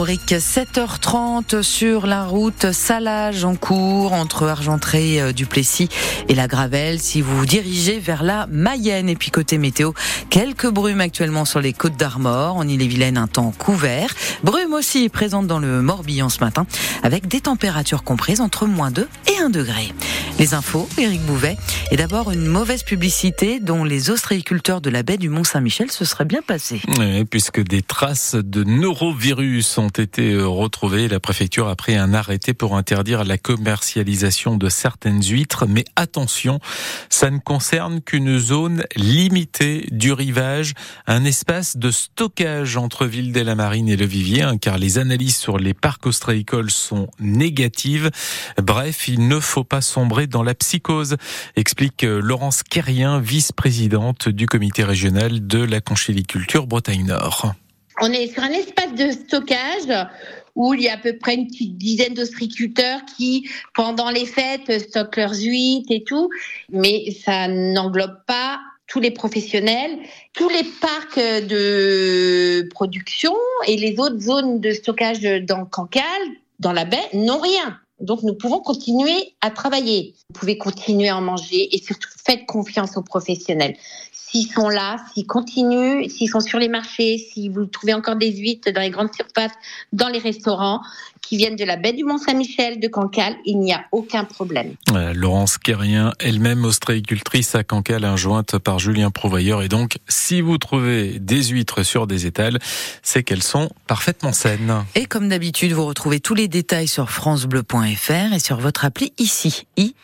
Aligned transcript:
Brique 0.00 0.30
7h30 0.30 1.62
sur 1.62 2.06
la 2.06 2.24
route 2.24 2.70
Salage 2.70 3.44
en 3.44 3.56
cours 3.56 4.12
entre 4.12 4.46
Argentré 4.46 5.20
euh, 5.20 5.32
du 5.32 5.44
Plessis 5.44 5.88
et 6.28 6.36
la 6.36 6.46
Gravelle. 6.46 7.00
Si 7.00 7.20
vous 7.20 7.36
vous 7.36 7.46
dirigez 7.46 7.98
vers 7.98 8.22
la 8.22 8.46
Mayenne. 8.46 9.08
Et 9.08 9.16
puis 9.16 9.32
côté 9.32 9.58
météo 9.58 9.90
quelques 10.30 10.68
brumes 10.68 11.00
actuellement 11.00 11.44
sur 11.44 11.58
les 11.58 11.72
côtes 11.72 11.96
d'Armor. 11.96 12.54
En 12.54 12.68
Ille-et-Vilaine 12.68 13.18
un 13.18 13.26
temps 13.26 13.52
couvert. 13.58 14.14
Brume 14.44 14.72
aussi 14.72 15.08
présente 15.08 15.48
dans 15.48 15.58
le 15.58 15.82
Morbihan 15.82 16.28
ce 16.28 16.38
matin 16.44 16.64
avec 17.02 17.26
des 17.26 17.40
températures 17.40 18.04
comprises 18.04 18.40
entre 18.40 18.66
moins 18.66 18.92
2 18.92 19.08
et 19.26 19.42
1 19.42 19.50
degré. 19.50 19.92
Les 20.38 20.54
infos 20.54 20.88
Éric 20.96 21.22
Bouvet. 21.22 21.56
Et 21.90 21.96
d'abord 21.96 22.30
une 22.30 22.46
mauvaise 22.46 22.84
publicité 22.84 23.58
dont 23.58 23.82
les 23.82 24.10
ostréiculteurs 24.10 24.80
de 24.80 24.90
la 24.90 25.02
baie 25.02 25.16
du 25.16 25.28
Mont-Saint-Michel 25.28 25.90
se 25.90 26.04
seraient 26.04 26.24
bien 26.24 26.42
passés. 26.46 26.80
Puisque 27.30 27.64
des 27.64 27.82
traces 27.82 28.36
de 28.36 28.62
neurovirus 28.62 29.78
ont 29.88 30.02
été 30.02 30.32
euh, 30.32 30.46
retrouvés. 30.46 31.08
La 31.08 31.18
préfecture 31.18 31.68
a 31.68 31.74
pris 31.74 31.96
un 31.96 32.12
arrêté 32.12 32.52
pour 32.52 32.76
interdire 32.76 33.24
la 33.24 33.38
commercialisation 33.38 34.58
de 34.58 34.68
certaines 34.68 35.22
huîtres. 35.22 35.66
Mais 35.66 35.86
attention, 35.96 36.60
ça 37.08 37.30
ne 37.30 37.38
concerne 37.38 38.02
qu'une 38.02 38.38
zone 38.38 38.84
limitée 38.96 39.86
du 39.90 40.12
rivage, 40.12 40.74
un 41.06 41.24
espace 41.24 41.78
de 41.78 41.90
stockage 41.90 42.76
entre 42.76 43.06
Ville 43.06 43.32
la 43.40 43.54
Marine 43.54 43.88
et 43.88 43.96
le 43.96 44.04
Vivier, 44.04 44.42
hein, 44.42 44.58
car 44.58 44.76
les 44.78 44.98
analyses 44.98 45.36
sur 45.36 45.58
les 45.58 45.72
parcs 45.72 46.06
ostréicoles 46.06 46.70
sont 46.70 47.08
négatives. 47.18 48.10
Bref, 48.62 49.08
il 49.08 49.26
ne 49.26 49.40
faut 49.40 49.64
pas 49.64 49.80
sombrer 49.80 50.26
dans 50.26 50.42
la 50.42 50.54
psychose, 50.54 51.16
explique 51.56 52.04
euh, 52.04 52.20
Laurence 52.20 52.62
Kerrien, 52.62 53.20
vice-présidente 53.20 54.28
du 54.28 54.46
comité 54.46 54.84
régional 54.84 55.46
de 55.46 55.62
la 55.62 55.80
conchyliculture 55.80 56.66
Bretagne 56.66 57.06
Nord 57.06 57.54
on 58.00 58.12
est 58.12 58.32
sur 58.32 58.42
un 58.42 58.50
espace 58.50 58.94
de 58.94 59.10
stockage 59.10 60.06
où 60.54 60.74
il 60.74 60.82
y 60.82 60.88
a 60.88 60.94
à 60.94 60.96
peu 60.96 61.16
près 61.16 61.34
une 61.34 61.46
petite 61.46 61.78
dizaine 61.78 62.14
d'ostriculteurs 62.14 63.00
qui, 63.16 63.48
pendant 63.74 64.10
les 64.10 64.26
fêtes, 64.26 64.80
stockent 64.80 65.16
leurs 65.16 65.34
huîtres 65.34 65.90
et 65.90 66.02
tout, 66.04 66.30
mais 66.70 67.12
ça 67.24 67.46
n'englobe 67.48 68.18
pas 68.26 68.58
tous 68.88 69.00
les 69.00 69.10
professionnels, 69.10 69.98
tous 70.32 70.48
les 70.48 70.64
parcs 70.80 71.18
de 71.18 72.66
production 72.70 73.34
et 73.66 73.76
les 73.76 73.98
autres 73.98 74.18
zones 74.18 74.60
de 74.60 74.72
stockage 74.72 75.20
dans 75.20 75.64
Cancale, 75.66 76.04
dans 76.58 76.72
la 76.72 76.84
baie, 76.84 76.96
n'ont 77.12 77.38
rien. 77.38 77.78
Donc 78.00 78.22
nous 78.22 78.34
pouvons 78.34 78.60
continuer 78.60 79.34
à 79.40 79.50
travailler. 79.50 80.14
Vous 80.28 80.40
pouvez 80.40 80.58
continuer 80.58 81.08
à 81.08 81.16
en 81.16 81.20
manger 81.20 81.74
et 81.74 81.82
surtout 81.82 82.08
faites 82.24 82.46
confiance 82.46 82.96
aux 82.96 83.02
professionnels 83.02 83.76
s'ils 84.30 84.50
sont 84.50 84.68
là, 84.68 84.96
s'ils 85.12 85.26
continuent, 85.26 86.08
s'ils 86.08 86.28
sont 86.28 86.40
sur 86.40 86.58
les 86.58 86.68
marchés, 86.68 87.18
si 87.18 87.48
vous 87.48 87.64
trouvez 87.64 87.94
encore 87.94 88.16
des 88.16 88.30
huîtres 88.30 88.70
dans 88.72 88.80
les 88.80 88.90
grandes 88.90 89.14
surfaces, 89.14 89.52
dans 89.92 90.08
les 90.08 90.18
restaurants, 90.18 90.80
qui 91.22 91.36
viennent 91.36 91.56
de 91.56 91.64
la 91.64 91.76
baie 91.76 91.92
du 91.92 92.04
Mont-Saint-Michel, 92.04 92.80
de 92.80 92.88
Cancale, 92.88 93.36
il 93.44 93.58
n'y 93.58 93.72
a 93.72 93.84
aucun 93.92 94.24
problème. 94.24 94.74
Laurence 95.14 95.58
Quérien, 95.58 96.12
elle-même 96.20 96.64
ostréicultrice 96.64 97.54
à 97.54 97.64
Cancale, 97.64 98.04
injointe 98.04 98.58
par 98.58 98.78
Julien 98.78 99.10
Prouvailleur. 99.10 99.62
Et 99.62 99.68
donc, 99.68 99.98
si 100.08 100.40
vous 100.40 100.56
trouvez 100.58 101.18
des 101.18 101.44
huîtres 101.44 101.82
sur 101.82 102.06
des 102.06 102.26
étals, 102.26 102.58
c'est 103.02 103.22
qu'elles 103.22 103.42
sont 103.42 103.68
parfaitement 103.86 104.32
saines. 104.32 104.84
Et 104.94 105.06
comme 105.06 105.28
d'habitude, 105.28 105.72
vous 105.72 105.86
retrouvez 105.86 106.20
tous 106.20 106.34
les 106.34 106.48
détails 106.48 106.88
sur 106.88 107.10
francebleu.fr 107.10 107.87
et 107.88 108.38
sur 108.38 108.58
votre 108.58 108.84
appli 108.84 109.12
ICI. 109.18 109.94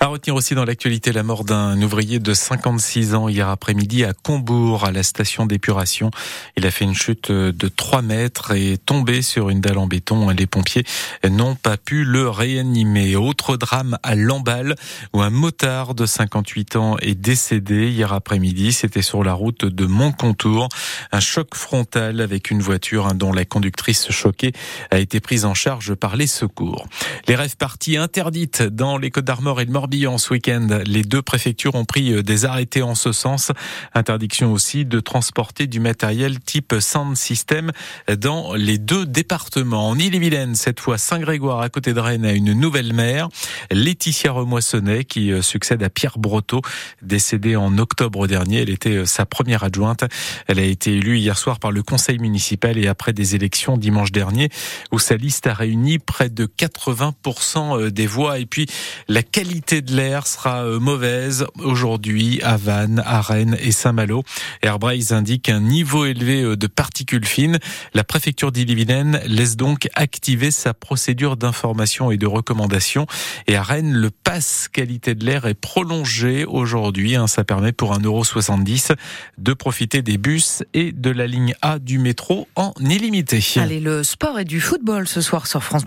À 0.00 0.06
retenir 0.06 0.34
aussi 0.34 0.54
dans 0.54 0.64
l'actualité 0.64 1.12
la 1.12 1.22
mort 1.22 1.44
d'un 1.44 1.80
ouvrier 1.82 2.18
de 2.18 2.32
56 2.32 3.14
ans 3.14 3.28
hier 3.28 3.48
après-midi 3.48 4.04
à 4.04 4.12
Combourg, 4.12 4.84
à 4.84 4.92
la 4.92 5.02
station 5.02 5.44
d'épuration. 5.44 6.10
Il 6.56 6.66
a 6.66 6.70
fait 6.70 6.84
une 6.84 6.94
chute 6.94 7.30
de 7.30 7.68
3 7.68 8.02
mètres 8.02 8.52
et 8.52 8.72
est 8.72 8.84
tombé 8.84 9.22
sur 9.22 9.50
une 9.50 9.60
dalle 9.60 9.78
en 9.78 9.86
béton 9.86 10.30
les 10.30 10.46
pompiers 10.46 10.84
n'ont 11.28 11.54
pas 11.54 11.76
pu 11.76 12.04
le 12.04 12.28
réanimer. 12.28 13.16
Autre 13.16 13.56
drame 13.56 13.98
à 14.02 14.14
Lamballe 14.14 14.74
où 15.12 15.20
un 15.20 15.30
motard 15.30 15.94
de 15.94 16.06
58 16.06 16.76
ans 16.76 16.96
est 16.98 17.14
décédé 17.14 17.88
hier 17.88 18.12
après-midi. 18.12 18.72
C'était 18.72 19.02
sur 19.02 19.24
la 19.24 19.34
route 19.34 19.64
de 19.64 19.86
Montcontour. 19.86 20.68
Un 21.12 21.20
choc 21.20 21.54
frontal 21.54 22.20
avec 22.20 22.50
une 22.50 22.62
voiture 22.62 23.06
hein, 23.06 23.14
dont 23.14 23.32
la 23.32 23.44
conductrice 23.44 24.10
choquée 24.10 24.52
a 24.90 24.98
été 24.98 25.20
prise 25.20 25.44
en 25.44 25.54
charge 25.54 25.94
par 25.94 26.16
les 26.16 26.26
secours. 26.26 26.77
Les 27.26 27.34
rêves 27.34 27.56
parties 27.56 27.96
interdites 27.96 28.62
dans 28.62 28.98
les 28.98 29.10
Côtes 29.10 29.24
d'Armor 29.24 29.60
et 29.60 29.64
le 29.64 29.72
Morbihan 29.72 30.18
ce 30.18 30.32
week-end. 30.32 30.80
Les 30.86 31.02
deux 31.02 31.22
préfectures 31.22 31.74
ont 31.74 31.84
pris 31.84 32.12
euh, 32.12 32.22
des 32.22 32.44
arrêtés 32.44 32.82
en 32.82 32.94
ce 32.94 33.12
sens. 33.12 33.52
Interdiction 33.94 34.52
aussi 34.52 34.84
de 34.84 35.00
transporter 35.00 35.66
du 35.66 35.80
matériel 35.80 36.40
type 36.40 36.74
sound 36.80 37.16
system 37.16 37.72
dans 38.18 38.54
les 38.54 38.78
deux 38.78 39.06
départements. 39.06 39.88
En 39.88 39.98
Ille-et-Vilaine, 39.98 40.54
cette 40.54 40.80
fois 40.80 40.98
Saint-Grégoire 40.98 41.60
à 41.60 41.68
côté 41.68 41.94
de 41.94 42.00
Rennes 42.00 42.24
a 42.24 42.32
une 42.32 42.52
nouvelle 42.52 42.92
maire, 42.92 43.28
Laetitia 43.70 44.32
Remoissonnet, 44.32 45.04
qui 45.04 45.32
euh, 45.32 45.42
succède 45.42 45.82
à 45.82 45.90
Pierre 45.90 46.18
Brotteau, 46.18 46.62
décédée 47.02 47.56
en 47.56 47.78
octobre 47.78 48.26
dernier. 48.26 48.62
Elle 48.62 48.70
était 48.70 48.96
euh, 48.96 49.06
sa 49.06 49.26
première 49.26 49.64
adjointe. 49.64 50.04
Elle 50.46 50.58
a 50.58 50.64
été 50.64 50.96
élue 50.96 51.18
hier 51.18 51.38
soir 51.38 51.58
par 51.58 51.72
le 51.72 51.82
conseil 51.82 52.18
municipal 52.18 52.78
et 52.78 52.86
après 52.86 53.12
des 53.12 53.34
élections 53.34 53.76
dimanche 53.76 54.12
dernier, 54.12 54.48
où 54.92 54.98
sa 54.98 55.16
liste 55.16 55.46
a 55.46 55.54
réuni 55.54 55.98
près 55.98 56.28
de 56.28 56.46
80% 56.68 57.80
euh, 57.80 57.90
des 57.90 58.06
voix. 58.06 58.38
Et 58.38 58.46
puis, 58.46 58.66
la 59.08 59.22
qualité 59.22 59.82
de 59.82 59.94
l'air 59.94 60.26
sera 60.26 60.64
mauvaise 60.64 61.46
aujourd'hui 61.58 62.40
à 62.42 62.56
Vannes, 62.56 63.02
à 63.04 63.20
Rennes 63.20 63.56
et 63.60 63.72
Saint-Malo. 63.72 64.22
Airbrace 64.62 65.12
indique 65.12 65.48
un 65.48 65.60
niveau 65.60 66.04
élevé 66.04 66.56
de 66.56 66.66
particules 66.66 67.24
fines. 67.24 67.58
La 67.94 68.04
préfecture 68.04 68.52
d'Ille-et-Vilaine 68.52 69.20
laisse 69.26 69.56
donc 69.56 69.88
activer 69.94 70.50
sa 70.50 70.74
procédure 70.74 71.36
d'information 71.36 72.10
et 72.10 72.16
de 72.16 72.26
recommandation. 72.26 73.06
Et 73.46 73.56
à 73.56 73.62
Rennes, 73.62 73.92
le 73.92 74.10
pass 74.10 74.68
qualité 74.72 75.14
de 75.14 75.24
l'air 75.24 75.46
est 75.46 75.54
prolongé 75.54 76.44
aujourd'hui. 76.44 77.16
Hein. 77.16 77.26
ça 77.26 77.44
permet 77.44 77.72
pour 77.72 77.98
1,70€ 77.98 78.94
de 79.38 79.52
profiter 79.52 80.02
des 80.02 80.18
bus 80.18 80.62
et 80.74 80.92
de 80.92 81.10
la 81.10 81.26
ligne 81.26 81.54
A 81.62 81.78
du 81.78 81.98
métro 81.98 82.48
en 82.56 82.72
illimité. 82.80 83.42
Allez, 83.56 83.80
le 83.80 84.02
sport 84.02 84.38
et 84.38 84.44
du 84.44 84.60
football 84.60 85.08
ce 85.08 85.20
soir 85.20 85.46
sur 85.46 85.62
France 85.62 85.84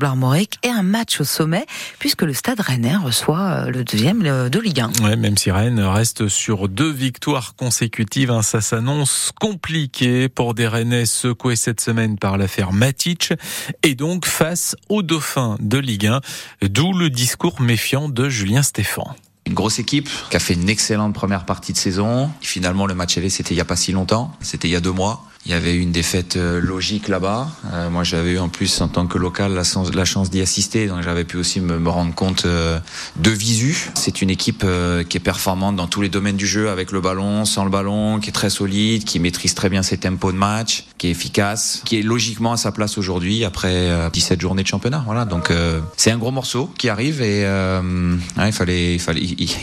et 0.63 0.69
un 0.71 0.83
match 0.83 1.21
au 1.21 1.23
sommet 1.23 1.65
puisque 1.99 2.23
le 2.23 2.33
stade 2.33 2.59
rennais 2.59 2.95
reçoit 2.95 3.39
euh, 3.39 3.69
le 3.69 3.83
deuxième 3.83 4.23
de 4.23 4.59
Ligue 4.59 4.81
1. 4.81 4.91
Ouais, 5.03 5.15
même 5.15 5.37
si 5.37 5.51
Rennes 5.51 5.79
reste 5.79 6.27
sur 6.27 6.67
deux 6.67 6.91
victoires 6.91 7.55
consécutives, 7.55 8.31
hein, 8.31 8.41
ça 8.41 8.61
s'annonce 8.61 9.31
compliqué 9.39 10.29
pour 10.29 10.53
des 10.53 10.67
Rennais 10.67 11.05
secoués 11.05 11.55
cette 11.55 11.81
semaine 11.81 12.17
par 12.17 12.37
l'affaire 12.37 12.71
Matic 12.71 13.33
et 13.83 13.95
donc 13.95 14.25
face 14.25 14.75
au 14.89 15.01
dauphin 15.01 15.57
de 15.59 15.77
Ligue 15.77 16.07
1, 16.07 16.21
d'où 16.69 16.93
le 16.93 17.09
discours 17.09 17.61
méfiant 17.61 18.09
de 18.09 18.29
Julien 18.29 18.63
Stéphan. 18.63 19.15
Une 19.47 19.53
grosse 19.53 19.79
équipe 19.79 20.09
qui 20.29 20.37
a 20.37 20.39
fait 20.39 20.53
une 20.53 20.69
excellente 20.69 21.13
première 21.13 21.45
partie 21.45 21.73
de 21.73 21.77
saison. 21.77 22.29
Finalement, 22.41 22.85
le 22.85 22.93
match 22.93 23.17
aller, 23.17 23.29
c'était 23.29 23.53
il 23.53 23.57
n'y 23.57 23.61
a 23.61 23.65
pas 23.65 23.75
si 23.75 23.91
longtemps. 23.91 24.31
C'était 24.41 24.67
il 24.67 24.71
y 24.71 24.75
a 24.75 24.81
deux 24.81 24.91
mois. 24.91 25.25
Il 25.45 25.51
y 25.51 25.55
avait 25.55 25.73
eu 25.73 25.79
une 25.79 25.91
défaite 25.91 26.35
euh, 26.35 26.61
logique 26.61 27.07
là-bas. 27.07 27.49
Euh, 27.73 27.89
moi, 27.89 28.03
j'avais 28.03 28.33
eu 28.33 28.37
en 28.37 28.47
plus, 28.47 28.79
en 28.79 28.87
tant 28.87 29.07
que 29.07 29.17
local, 29.17 29.53
la, 29.53 30.05
chance 30.05 30.29
d'y 30.29 30.39
assister, 30.39 30.85
donc 30.85 31.01
j'avais 31.01 31.23
pu 31.23 31.37
aussi 31.37 31.59
me, 31.59 31.89
rendre 31.89 32.13
compte 32.13 32.45
euh, 32.45 32.79
de 33.15 33.31
visu. 33.31 33.89
C'est 33.95 34.21
une 34.21 34.29
équipe 34.29 34.65
qui 35.09 35.17
est 35.17 35.21
performante 35.21 35.75
dans 35.75 35.87
tous 35.87 36.01
les 36.01 36.09
domaines 36.09 36.35
du 36.35 36.45
jeu, 36.45 36.69
avec 36.69 36.91
le 36.91 37.01
ballon, 37.01 37.45
sans 37.45 37.63
le 37.63 37.71
ballon, 37.71 38.19
qui 38.19 38.29
est 38.29 38.33
très 38.33 38.51
solide, 38.51 39.03
qui 39.03 39.19
maîtrise 39.19 39.55
très 39.55 39.69
bien 39.69 39.81
ses 39.81 39.97
tempos 39.97 40.31
de 40.31 40.37
match, 40.37 40.85
qui 40.99 41.07
est 41.07 41.11
efficace, 41.11 41.81
qui 41.85 41.97
est 41.97 42.03
logiquement 42.03 42.53
à 42.53 42.57
sa 42.57 42.71
place 42.71 42.97
aujourd'hui 42.97 43.43
après 43.43 43.89
17 44.11 44.39
journées 44.39 44.63
de 44.63 44.67
championnat. 44.67 45.03
Voilà, 45.05 45.25
donc 45.25 45.51
c'est 45.97 46.11
un 46.11 46.17
gros 46.17 46.31
morceau 46.31 46.71
qui 46.77 46.89
arrive 46.89 47.21
et 47.21 47.41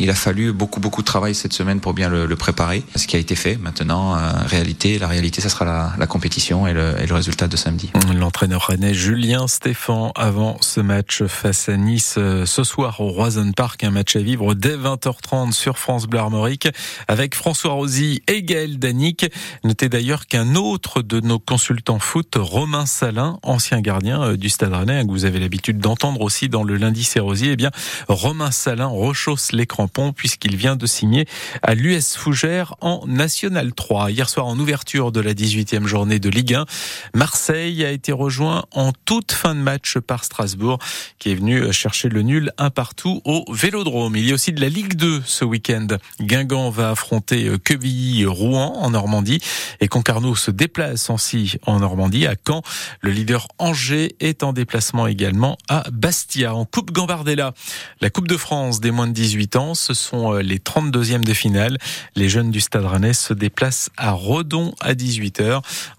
il, 0.01 0.11
a 0.11 0.15
fallu 0.15 0.53
beaucoup 0.53 0.81
beaucoup 0.81 1.03
de 1.03 1.07
travail 1.07 1.35
cette 1.35 1.53
semaine 1.53 1.81
pour 1.81 1.95
bien 1.95 2.09
le, 2.09 2.27
le 2.27 2.37
préparer. 2.37 2.83
Ce 2.97 3.07
qui 3.07 3.17
a 3.17 3.19
été 3.19 3.37
fait. 3.37 3.57
Maintenant, 3.57 4.17
réalité, 4.47 4.99
la 4.99 5.07
réalité, 5.07 5.41
ça 5.41 5.49
sera 5.49 5.68
la, 5.99 6.07
compétition 6.07 6.67
et 6.67 6.73
le, 6.73 6.95
résultat 7.11 7.49
de 7.49 7.57
samedi. 7.57 7.91
L'entraîneur 8.15 8.67
rennais 8.67 8.95
Julien 8.95 9.49
Stéphan 9.49 10.13
avant 10.15 10.57
ce 10.61 10.81
match 10.81 11.25
face 11.25 11.69
à 11.69 11.77
Nice 11.77 12.15
euh, 12.19 12.47
ce 12.47 12.65
soir 12.65 13.01
au 13.01 13.09
Roison 13.09 13.53
Park, 13.53 13.85
un 13.85 13.91
match 13.91 14.17
à 14.17 14.21
vivre 14.21 14.55
dès 14.55 14.77
20h30 14.77 15.53
sur 15.53 15.79
France 15.79 16.07
Bleu 16.07 16.21
Armorique 16.21 16.69
avec 17.09 17.35
François 17.35 17.73
Rosy 17.73 18.23
et 18.29 18.43
Gaël 18.43 18.79
Danic. 18.79 19.27
Notez 19.65 19.89
d'ailleurs 19.89 20.27
qu'un 20.27 20.55
autre 20.55 21.03
de 21.03 21.21
nos 21.21 21.39
consultants 21.39 21.99
foot, 21.99 22.35
Romain 22.37 22.87
Salin, 22.87 23.39
ancien 23.43 23.81
gardien 23.81 24.23
euh, 24.23 24.37
du 24.37 24.49
Stade 24.49 24.73
Rennais, 24.73 25.05
que 25.05 25.11
vous 25.11 25.25
avez 25.25 25.41
l'habitude 25.41 25.79
d'entendre 25.79 26.21
aussi 26.21 26.49
dans 26.49 26.63
le 26.63 26.77
lundi 26.77 27.09
Rosy, 27.19 27.49
eh 27.51 27.57
bien 27.57 27.71
Romain 28.09 28.51
Salin 28.51 28.87
rechausse 28.87 29.53
les 29.53 29.67
crampons 29.67 30.13
puisqu'il 30.13 30.57
vient 30.57 30.77
de 30.77 30.87
signer 30.87 31.27
à 31.63 31.75
l'US 31.75 32.17
Fougère 32.17 32.75
en 32.81 33.05
National 33.07 33.73
3. 33.73 34.11
Hier 34.11 34.29
soir 34.29 34.47
en 34.47 34.59
ouverture 34.59 35.13
de 35.13 35.21
la 35.21 35.35
18 35.35 35.58
18e 35.59 35.87
journée 35.87 36.19
de 36.19 36.29
Ligue 36.29 36.55
1. 36.55 36.67
Marseille 37.15 37.85
a 37.85 37.91
été 37.91 38.13
rejoint 38.13 38.65
en 38.73 38.93
toute 39.05 39.33
fin 39.33 39.55
de 39.55 39.61
match 39.61 39.99
par 39.99 40.25
Strasbourg, 40.25 40.79
qui 41.19 41.31
est 41.31 41.35
venu 41.35 41.73
chercher 41.73 42.09
le 42.09 42.23
nul 42.23 42.53
un 42.59 42.71
partout 42.71 43.21
au 43.25 43.45
Vélodrome. 43.53 44.17
Il 44.17 44.27
y 44.27 44.31
a 44.31 44.35
aussi 44.35 44.53
de 44.53 44.61
la 44.61 44.69
Ligue 44.69 44.95
2 44.95 45.23
ce 45.25 45.45
week-end. 45.45 45.87
Guingamp 46.21 46.71
va 46.71 46.91
affronter 46.91 47.51
Quevilly-Rouen 47.65 48.79
en 48.79 48.91
Normandie 48.91 49.41
et 49.81 49.89
Concarneau 49.89 50.35
se 50.35 50.51
déplace 50.51 51.11
aussi 51.11 51.57
en 51.67 51.81
Normandie 51.81 52.27
à 52.27 52.35
Caen. 52.47 52.63
Le 53.01 53.11
leader 53.11 53.49
Angers 53.59 54.15
est 54.21 54.43
en 54.43 54.53
déplacement 54.53 55.07
également 55.07 55.57
à 55.69 55.85
Bastia. 55.91 56.55
En 56.55 56.65
Coupe 56.65 56.93
Gambardella, 56.93 57.55
la 58.01 58.11
Coupe 58.11 58.29
de 58.29 58.37
France 58.37 58.81
des 58.81 58.91
moins 58.91 59.07
de 59.07 59.13
18 59.13 59.57
ans, 59.57 59.75
ce 59.75 59.95
sont 59.95 60.35
euh, 60.35 60.43
les 60.43 60.59
32e 60.59 61.25
de 61.25 61.35
finale. 61.35 61.79
Les 62.15 62.29
jeunes 62.29 62.51
du 62.51 62.61
Stade 62.61 62.85
Rennais 62.85 63.13
se 63.13 63.35
déplacent 63.35 63.91
à 63.97 64.13
Redon 64.13 64.75
à 64.81 64.95
18h. 64.95 65.48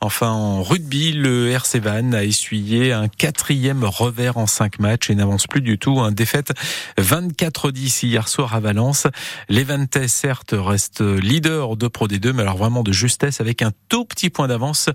Enfin, 0.01 0.29
en 0.29 0.63
rugby, 0.63 1.13
le 1.13 1.49
RC 1.51 1.79
Van 1.79 2.13
a 2.13 2.23
essuyé 2.23 2.93
un 2.93 3.07
quatrième 3.07 3.83
revers 3.83 4.37
en 4.37 4.47
cinq 4.47 4.79
matchs 4.79 5.09
et 5.09 5.15
n'avance 5.15 5.47
plus 5.47 5.61
du 5.61 5.77
tout. 5.77 5.99
Un 5.99 6.11
défaite 6.11 6.53
24-10 6.99 8.05
hier 8.05 8.27
soir 8.27 8.53
à 8.53 8.59
Valence. 8.59 9.07
Les 9.49 9.63
Vantais, 9.63 10.07
certes, 10.07 10.53
restent 10.57 11.01
leader 11.01 11.75
de 11.75 11.87
Pro 11.87 12.07
D2, 12.07 12.33
mais 12.33 12.43
alors 12.43 12.57
vraiment 12.57 12.83
de 12.83 12.91
justesse 12.91 13.41
avec 13.41 13.61
un 13.61 13.71
tout 13.89 14.05
petit 14.05 14.29
point 14.29 14.47
d'avance 14.47 14.89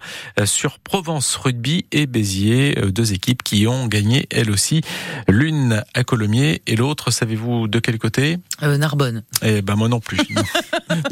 sur 0.44 0.78
Provence 0.78 1.36
Rugby 1.36 1.86
et 1.92 2.06
Béziers, 2.06 2.74
deux 2.92 3.12
équipes 3.12 3.42
qui 3.42 3.66
ont 3.66 3.86
gagné 3.86 4.26
elles 4.30 4.50
aussi. 4.50 4.82
L'une 5.28 5.82
à 5.94 6.04
Colomiers 6.04 6.62
et 6.66 6.76
l'autre, 6.76 7.10
savez-vous 7.10 7.68
de 7.68 7.78
quel 7.78 7.98
côté? 7.98 8.38
Euh, 8.62 8.76
Narbonne. 8.76 9.22
Eh 9.42 9.62
ben 9.62 9.76
moi 9.76 9.88
non 9.88 10.00
plus. 10.00 10.18